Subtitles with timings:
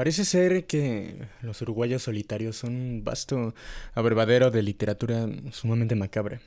[0.00, 3.54] Parece ser que los uruguayos solitarios son un vasto
[3.92, 6.40] abrevadero de literatura sumamente macabra,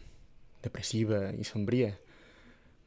[0.64, 2.00] depresiva y sombría.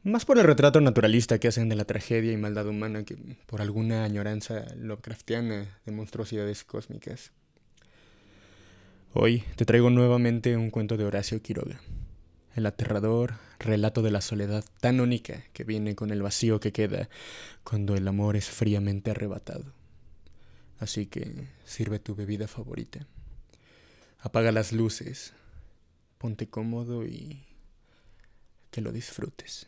[0.03, 3.61] Más por el retrato naturalista que hacen de la tragedia y maldad humana que por
[3.61, 7.31] alguna añoranza Lovecraftiana de monstruosidades cósmicas.
[9.13, 11.79] Hoy te traigo nuevamente un cuento de Horacio Quiroga,
[12.57, 17.07] el aterrador relato de la soledad tan única que viene con el vacío que queda
[17.63, 19.77] cuando el amor es fríamente arrebatado.
[20.79, 23.05] Así que sirve tu bebida favorita.
[24.19, 25.33] Apaga las luces,
[26.17, 27.43] ponte cómodo y
[28.71, 29.67] que lo disfrutes.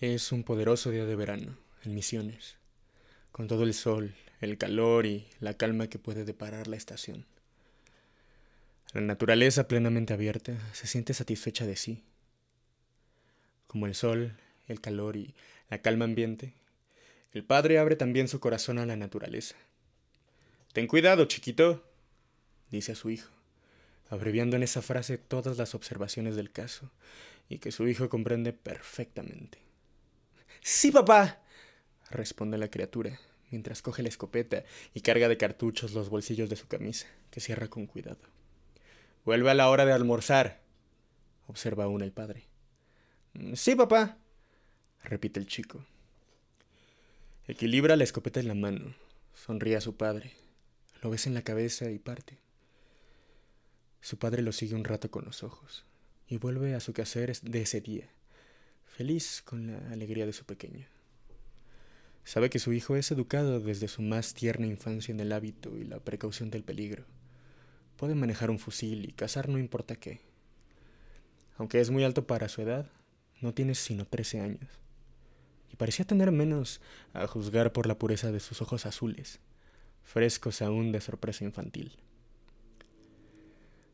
[0.00, 2.56] Es un poderoso día de verano en Misiones,
[3.32, 7.24] con todo el sol, el calor y la calma que puede deparar la estación.
[8.92, 12.04] La naturaleza plenamente abierta se siente satisfecha de sí.
[13.66, 14.36] Como el sol,
[14.68, 15.34] el calor y
[15.68, 16.54] la calma ambiente,
[17.32, 19.56] el padre abre también su corazón a la naturaleza.
[20.72, 21.84] Ten cuidado, chiquito,
[22.70, 23.30] dice a su hijo,
[24.08, 26.90] abreviando en esa frase todas las observaciones del caso
[27.48, 29.58] y que su hijo comprende perfectamente.
[30.62, 31.42] Sí, papá,
[32.10, 36.68] responde la criatura, mientras coge la escopeta y carga de cartuchos los bolsillos de su
[36.68, 38.18] camisa, que cierra con cuidado.
[39.26, 40.60] Vuelve a la hora de almorzar,
[41.48, 42.44] observa aún el padre.
[43.32, 44.18] Mm, sí, papá,
[45.02, 45.84] repite el chico.
[47.48, 48.94] Equilibra la escopeta en la mano,
[49.34, 50.32] sonríe a su padre,
[51.02, 52.38] lo besa en la cabeza y parte.
[54.00, 55.84] Su padre lo sigue un rato con los ojos
[56.28, 58.08] y vuelve a su quehacer de ese día,
[58.86, 60.86] feliz con la alegría de su pequeño.
[62.22, 65.82] Sabe que su hijo es educado desde su más tierna infancia en el hábito y
[65.82, 67.06] la precaución del peligro
[67.96, 70.20] Puede manejar un fusil y cazar no importa qué.
[71.56, 72.90] Aunque es muy alto para su edad,
[73.40, 74.70] no tiene sino 13 años.
[75.72, 76.80] Y parecía tener menos
[77.14, 79.40] a juzgar por la pureza de sus ojos azules,
[80.02, 81.96] frescos aún de sorpresa infantil.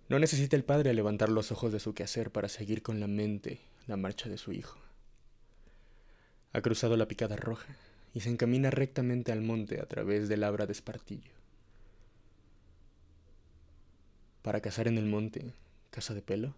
[0.09, 3.61] No necesita el padre levantar los ojos de su quehacer para seguir con la mente
[3.87, 4.79] la marcha de su hijo.
[6.53, 7.77] Ha cruzado la picada roja
[8.13, 11.42] y se encamina rectamente al monte a través del abra de espartillo.
[14.43, 15.55] Para cazar en el monte,
[15.91, 16.55] casa de pelo,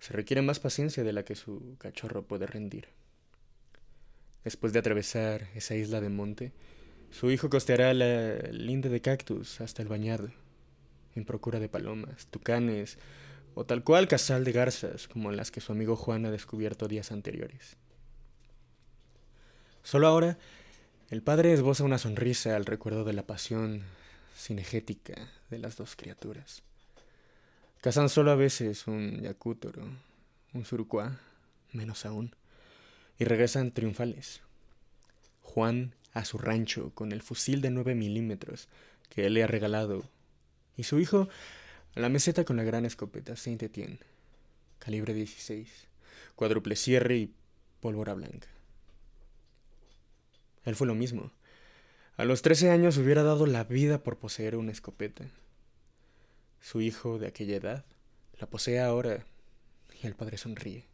[0.00, 2.88] se requiere más paciencia de la que su cachorro puede rendir.
[4.44, 6.52] Después de atravesar esa isla de monte,
[7.10, 10.30] su hijo costeará la linde de cactus hasta el bañado,
[11.14, 12.98] en procura de palomas, tucanes
[13.54, 17.10] o tal cual casal de garzas como las que su amigo Juan ha descubierto días
[17.10, 17.76] anteriores.
[19.82, 20.38] Solo ahora,
[21.10, 23.82] el padre esboza una sonrisa al recuerdo de la pasión
[24.36, 26.62] cinegética de las dos criaturas.
[27.80, 29.84] Cazan solo a veces un yacútoro,
[30.52, 31.20] un surucuá,
[31.72, 32.34] menos aún,
[33.20, 34.40] y regresan triunfales.
[35.42, 38.68] Juan a su rancho con el fusil de 9 milímetros
[39.10, 40.04] que él le ha regalado,
[40.76, 41.28] y su hijo
[41.94, 44.00] a la meseta con la gran escopeta Saint Etienne,
[44.80, 45.68] calibre 16,
[46.34, 47.34] cuádruple cierre y
[47.80, 48.48] pólvora blanca.
[50.64, 51.30] Él fue lo mismo.
[52.16, 55.30] A los 13 años hubiera dado la vida por poseer una escopeta
[56.68, 57.84] su hijo de aquella edad
[58.38, 59.24] la posee ahora
[60.02, 60.84] y el padre sonríe.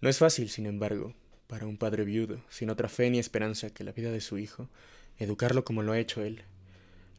[0.00, 1.14] No es fácil, sin embargo,
[1.46, 4.70] para un padre viudo, sin otra fe ni esperanza que la vida de su hijo,
[5.18, 6.40] educarlo como lo ha hecho él,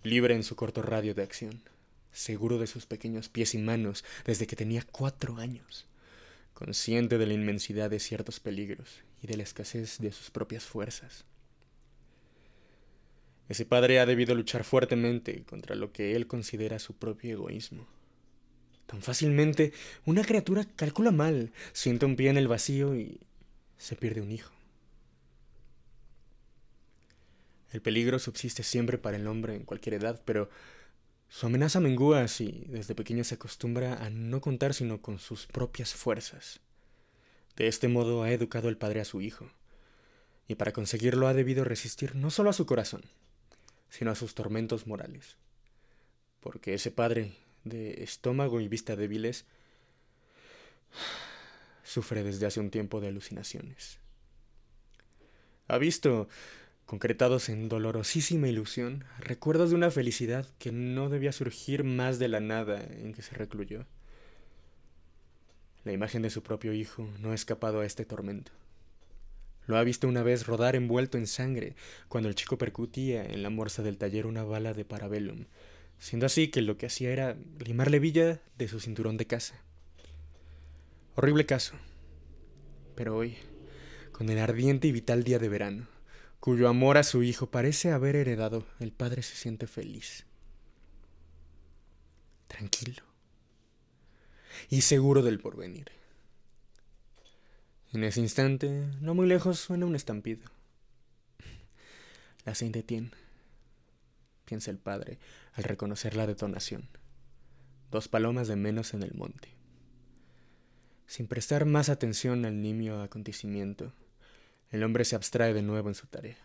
[0.01, 1.61] libre en su corto radio de acción,
[2.11, 5.85] seguro de sus pequeños pies y manos desde que tenía cuatro años,
[6.55, 11.23] consciente de la inmensidad de ciertos peligros y de la escasez de sus propias fuerzas.
[13.49, 17.87] Ese padre ha debido luchar fuertemente contra lo que él considera su propio egoísmo.
[18.85, 19.73] Tan fácilmente,
[20.05, 23.19] una criatura calcula mal, siente un pie en el vacío y
[23.77, 24.53] se pierde un hijo.
[27.71, 30.49] El peligro subsiste siempre para el hombre en cualquier edad, pero
[31.27, 35.93] su amenaza mengua si desde pequeño se acostumbra a no contar sino con sus propias
[35.93, 36.59] fuerzas.
[37.55, 39.52] De este modo ha educado el padre a su hijo,
[40.47, 43.03] y para conseguirlo ha debido resistir no solo a su corazón,
[43.90, 45.38] sino a sus tormentos morales.
[46.40, 47.34] Porque ese padre
[47.64, 49.46] de estómago y vista débiles
[51.84, 54.00] sufre desde hace un tiempo de alucinaciones.
[55.68, 56.28] Ha visto,
[56.86, 62.40] concretados en dolorosísima ilusión, recuerdos de una felicidad que no debía surgir más de la
[62.40, 63.86] nada en que se recluyó.
[65.84, 68.52] La imagen de su propio hijo no ha escapado a este tormento.
[69.69, 71.75] Lo ha visto una vez rodar envuelto en sangre
[72.07, 75.45] cuando el chico percutía en la morsa del taller una bala de parabellum,
[75.99, 79.61] siendo así que lo que hacía era limarle villa de su cinturón de casa.
[81.13, 81.75] Horrible caso.
[82.95, 83.37] Pero hoy,
[84.11, 85.87] con el ardiente y vital día de verano,
[86.39, 90.25] cuyo amor a su hijo parece haber heredado, el padre se siente feliz.
[92.47, 93.03] Tranquilo.
[94.71, 95.98] Y seguro del porvenir.
[97.91, 100.44] En ese instante, no muy lejos, suena un estampido.
[102.46, 103.09] La Saint Etienne,
[104.46, 105.18] piensa el padre
[105.53, 106.88] al reconocer la detonación.
[107.90, 109.50] Dos palomas de menos en el monte.
[111.08, 113.91] Sin prestar más atención al nimio acontecimiento,
[114.70, 116.38] el hombre se abstrae de nuevo en su tarea.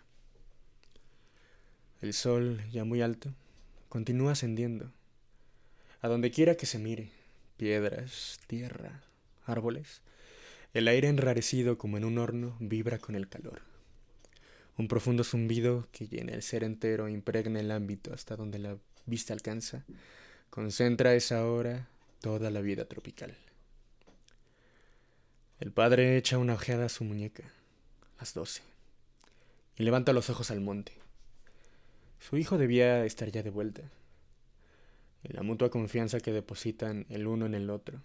[2.01, 3.35] El sol, ya muy alto,
[3.91, 4.91] continúa ascendiendo.
[6.01, 7.11] A donde quiera que se mire,
[7.59, 9.03] piedras, tierra,
[9.45, 10.01] árboles,
[10.75, 13.63] el aire enrarecido como en un horno vibra con el calor.
[14.77, 18.77] Un profundo zumbido que llena el ser entero, impregna el ámbito hasta donde la
[19.07, 19.85] vista alcanza,
[20.51, 21.87] concentra esa hora
[22.21, 23.37] toda la vida tropical.
[25.61, 27.45] El padre echa una ojeada a su muñeca,
[28.19, 28.63] las doce,
[29.77, 30.93] y levanta los ojos al monte.
[32.19, 33.83] Su hijo debía estar ya de vuelta,
[35.23, 38.03] en la mutua confianza que depositan el uno en el otro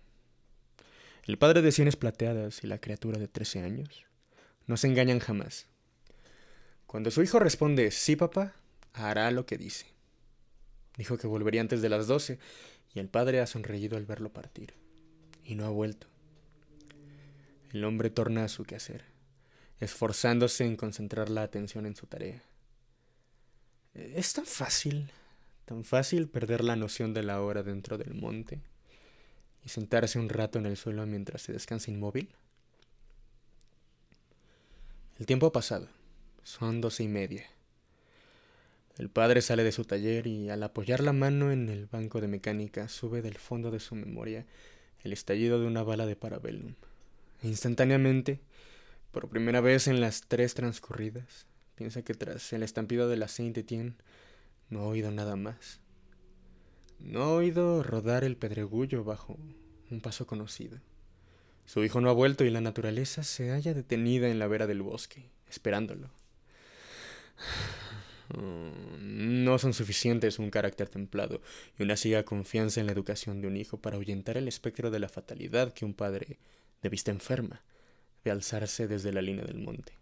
[1.26, 4.06] el padre de sienes plateadas y la criatura de trece años
[4.66, 5.68] no se engañan jamás.
[6.86, 8.56] Cuando su hijo responde sí, papá,
[8.94, 9.88] hará lo que dice.
[10.98, 12.40] Dijo que volvería antes de las doce,
[12.94, 14.74] y el padre ha sonreído al verlo partir.
[15.44, 16.08] Y no ha vuelto.
[17.72, 19.06] El hombre torna a su quehacer,
[19.80, 22.44] esforzándose en concentrar la atención en su tarea.
[23.94, 25.12] Es tan fácil,
[25.66, 28.62] tan fácil perder la noción de la hora dentro del monte
[29.64, 32.30] y sentarse un rato en el suelo mientras se descansa inmóvil?
[35.20, 35.88] El tiempo ha pasado.
[36.44, 37.46] Son doce y media.
[38.98, 42.28] El padre sale de su taller y al apoyar la mano en el banco de
[42.28, 44.46] mecánica sube del fondo de su memoria
[45.04, 46.76] el estallido de una bala de parabellum.
[47.44, 48.42] Instantáneamente,
[49.12, 51.46] por primera vez en las tres transcurridas,
[51.76, 53.58] piensa que tras el estampido de la Saint
[54.70, 55.80] no ha oído nada más.
[57.00, 59.38] No ha oído rodar el pedregullo bajo
[59.90, 60.80] un paso conocido.
[61.66, 64.82] Su hijo no ha vuelto y la naturaleza se halla detenida en la vera del
[64.82, 66.10] bosque, esperándolo.
[68.32, 71.42] No son suficientes un carácter templado
[71.80, 75.00] y una ciega confianza en la educación de un hijo para ahuyentar el espectro de
[75.00, 76.38] la fatalidad que un padre,
[76.84, 77.64] de vista enferma,
[78.24, 79.94] ve alzarse desde la línea del monte.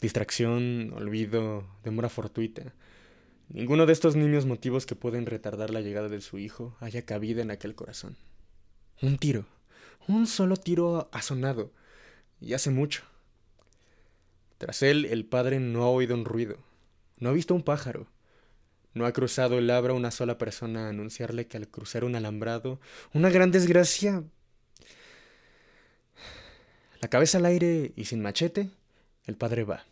[0.00, 2.74] Distracción, olvido, demora fortuita,
[3.48, 7.42] Ninguno de estos niños motivos que pueden retardar la llegada de su hijo haya cabida
[7.42, 8.16] en aquel corazón.
[9.02, 9.46] Un tiro,
[10.08, 11.70] un solo tiro ha sonado,
[12.40, 13.02] y hace mucho.
[14.58, 16.58] Tras él, el padre no ha oído un ruido,
[17.18, 18.06] no ha visto un pájaro,
[18.94, 22.80] no ha cruzado el abra una sola persona a anunciarle que al cruzar un alambrado,
[23.12, 24.24] una gran desgracia.
[27.00, 28.70] La cabeza al aire y sin machete,
[29.26, 29.84] el padre va.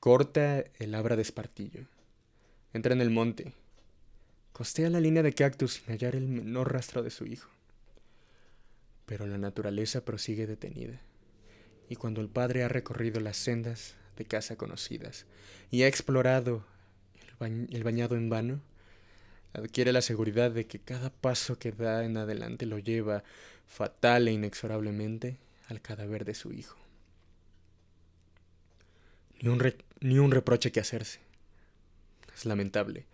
[0.00, 1.86] Corta el abra de espartillo
[2.76, 3.54] Entra en el monte.
[4.52, 7.48] Costea la línea de cactus sin hallar el menor rastro de su hijo.
[9.06, 11.00] Pero la naturaleza prosigue detenida.
[11.88, 15.24] Y cuando el padre ha recorrido las sendas de casa conocidas
[15.70, 16.66] y ha explorado
[17.40, 18.60] el, bañado en vano,
[19.54, 23.24] adquiere la seguridad de que cada paso que da en adelante lo lleva,
[23.66, 26.76] fatal e inexorablemente, al cadáver de su hijo.
[29.40, 31.25] Ni un, ni un reproche que hacerse
[32.36, 33.06] es lamentable.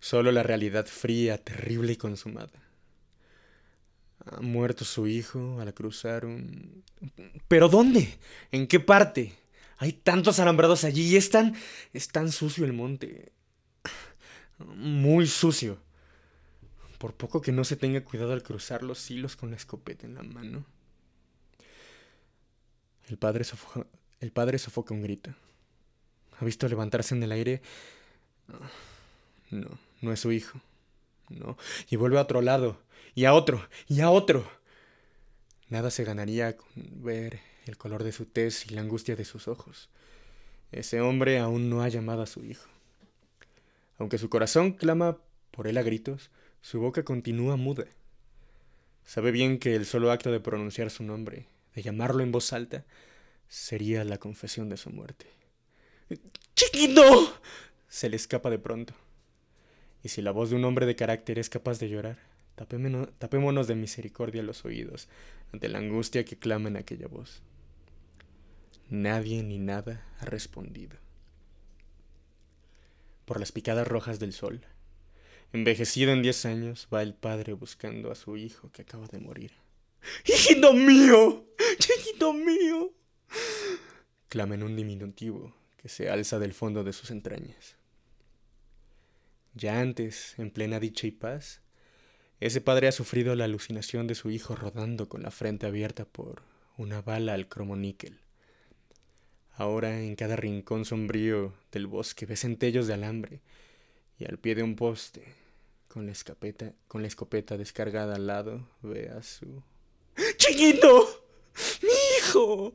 [0.00, 2.50] Solo la realidad fría, terrible y consumada.
[4.24, 6.82] Ha muerto su hijo al cruzar un...
[7.48, 8.18] ¿Pero dónde?
[8.50, 9.32] ¿En qué parte?
[9.78, 11.54] Hay tantos alambrados allí y es tan...
[11.92, 13.32] es tan sucio el monte.
[14.58, 15.78] Muy sucio.
[16.98, 20.14] Por poco que no se tenga cuidado al cruzar los hilos con la escopeta en
[20.14, 20.64] la mano.
[23.08, 23.44] El padre,
[24.20, 25.34] el padre sofoca un grito.
[26.38, 27.60] Ha visto levantarse en el aire
[29.50, 29.68] no,
[30.00, 30.60] no es su hijo.
[31.28, 31.56] No.
[31.90, 32.78] Y vuelve a otro lado,
[33.14, 34.48] y a otro, y a otro.
[35.68, 39.48] Nada se ganaría con ver el color de su tez y la angustia de sus
[39.48, 39.88] ojos.
[40.70, 42.68] Ese hombre aún no ha llamado a su hijo.
[43.98, 45.18] Aunque su corazón clama
[45.50, 46.30] por él a gritos,
[46.60, 47.86] su boca continúa muda.
[49.04, 52.84] Sabe bien que el solo acto de pronunciar su nombre, de llamarlo en voz alta,
[53.48, 55.26] sería la confesión de su muerte.
[56.54, 57.34] ¡Chiquito!
[57.92, 58.94] Se le escapa de pronto.
[60.02, 62.18] Y si la voz de un hombre de carácter es capaz de llorar,
[63.18, 65.08] tapémonos de misericordia los oídos
[65.52, 67.42] ante la angustia que clama en aquella voz.
[68.88, 70.96] Nadie ni nada ha respondido.
[73.26, 74.64] Por las picadas rojas del sol,
[75.52, 79.52] Envejecido en diez años, va el padre buscando a su hijo que acaba de morir.
[80.24, 81.44] ¡Hijito mío!
[81.78, 82.94] ¡Hijito mío!
[84.30, 87.76] clama en un diminutivo que se alza del fondo de sus entrañas.
[89.54, 91.60] Ya antes, en plena dicha y paz,
[92.40, 96.42] ese padre ha sufrido la alucinación de su hijo rodando con la frente abierta por
[96.76, 98.18] una bala al cromoníquel.
[99.54, 103.42] Ahora en cada rincón sombrío del bosque ve centellos de alambre
[104.18, 105.22] y al pie de un poste,
[105.86, 106.12] con la,
[107.06, 109.62] escopeta, descargada al lado, ve a su...
[110.38, 111.26] ¡Chiquito!
[111.82, 112.74] ¡Mi hijo!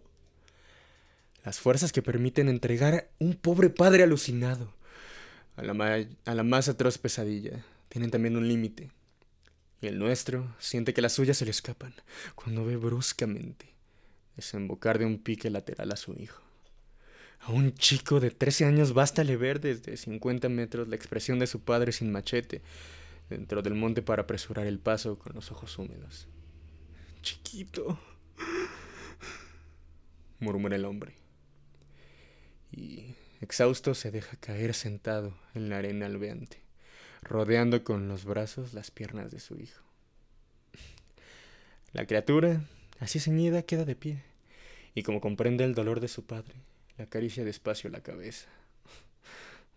[1.43, 4.76] Las fuerzas que permiten entregar un pobre padre alucinado
[5.57, 8.91] a la, a la más atroz pesadilla tienen también un límite.
[9.81, 11.93] Y el nuestro siente que las suyas se le escapan
[12.35, 13.75] cuando ve bruscamente
[14.35, 16.41] desembocar de un pique lateral a su hijo.
[17.41, 21.61] A un chico de 13 años bástale ver desde 50 metros la expresión de su
[21.61, 22.61] padre sin machete
[23.29, 26.27] dentro del monte para apresurar el paso con los ojos húmedos.
[27.21, 27.99] Chiquito,
[30.39, 31.15] murmura el hombre.
[32.71, 36.61] Y, exhausto, se deja caer sentado en la arena albeante,
[37.21, 39.83] rodeando con los brazos las piernas de su hijo.
[41.93, 42.61] La criatura,
[42.99, 44.23] así ceñida, queda de pie,
[44.93, 46.55] y como comprende el dolor de su padre,
[46.97, 48.47] le acaricia despacio la cabeza.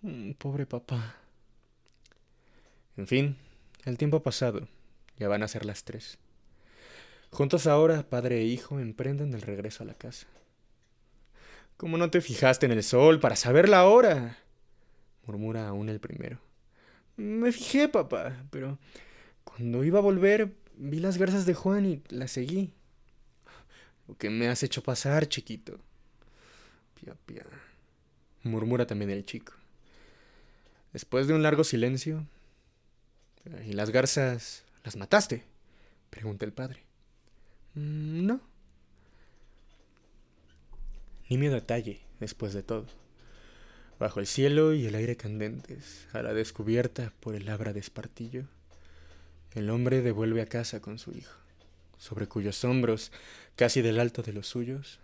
[0.03, 1.17] Mm, pobre papá.
[2.97, 3.37] En fin,
[3.85, 4.67] el tiempo ha pasado.
[5.19, 6.19] Ya van a ser las tres.
[7.31, 10.27] Juntos ahora, padre e hijo, emprenden el regreso a la casa.
[11.81, 14.37] ¿Cómo no te fijaste en el sol para saber la hora?
[15.25, 16.39] murmura aún el primero.
[17.17, 18.79] Me fijé, papá, pero
[19.45, 22.75] cuando iba a volver vi las garzas de Juan y las seguí.
[24.07, 25.79] Lo que me has hecho pasar, chiquito.
[27.01, 27.47] Pia, pia.
[28.43, 29.55] Murmura también el chico.
[30.93, 32.27] Después de un largo silencio.
[33.67, 35.45] ¿Y las garzas las mataste?
[36.11, 36.83] Pregunta el padre.
[37.75, 38.50] Mm, no.
[41.31, 41.65] Ni miedo
[42.19, 42.87] después de todo.
[44.01, 48.47] Bajo el cielo y el aire candentes, a la descubierta por el abra de espartillo,
[49.53, 51.39] el hombre devuelve a casa con su hijo,
[51.99, 53.13] sobre cuyos hombros,
[53.55, 54.99] casi del alto de los suyos,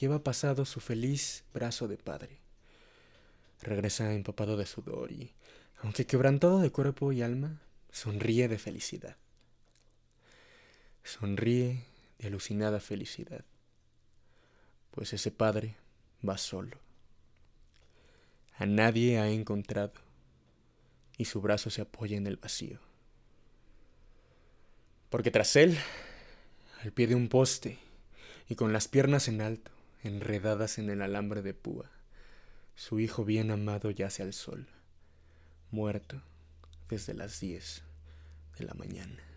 [0.00, 2.40] lleva pasado su feliz brazo de padre.
[3.62, 5.30] Regresa empapado de sudor y,
[5.80, 7.60] aunque quebrantado de cuerpo y alma,
[7.92, 9.16] sonríe de felicidad.
[11.04, 11.84] Sonríe
[12.18, 13.44] de alucinada felicidad,
[14.98, 15.76] pues ese padre
[16.28, 16.76] va solo.
[18.56, 19.92] A nadie ha encontrado
[21.16, 22.80] y su brazo se apoya en el vacío.
[25.08, 25.78] Porque tras él,
[26.82, 27.78] al pie de un poste
[28.48, 29.70] y con las piernas en alto,
[30.02, 31.88] enredadas en el alambre de púa.
[32.74, 34.66] Su hijo bien amado yace al sol,
[35.70, 36.20] muerto
[36.88, 37.84] desde las diez
[38.58, 39.27] de la mañana.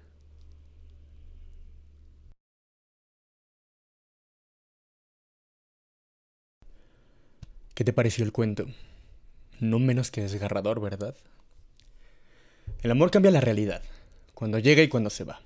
[7.81, 8.67] ¿Qué te pareció el cuento?
[9.59, 11.15] No menos que desgarrador, ¿verdad?
[12.83, 13.81] El amor cambia la realidad,
[14.35, 15.41] cuando llega y cuando se va.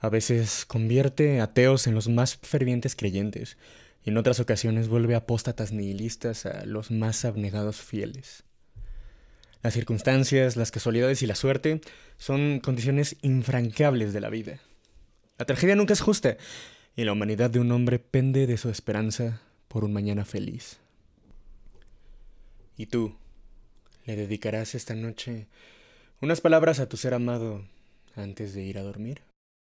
[0.00, 3.56] A veces convierte ateos en los más fervientes creyentes
[4.04, 8.44] y en otras ocasiones vuelve apóstatas nihilistas a los más abnegados fieles.
[9.62, 11.80] Las circunstancias, las casualidades y la suerte
[12.18, 14.60] son condiciones infranqueables de la vida.
[15.38, 16.36] La tragedia nunca es justa
[16.96, 20.80] y la humanidad de un hombre pende de su esperanza por un mañana feliz.
[22.78, 23.16] ¿Y tú?
[24.06, 25.48] ¿Le dedicarás esta noche
[26.20, 27.64] unas palabras a tu ser amado
[28.14, 29.27] antes de ir a dormir?